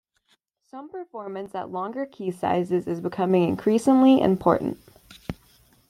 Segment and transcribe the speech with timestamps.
[0.65, 4.79] Some performance at longer key sizes is becoming increasingly important.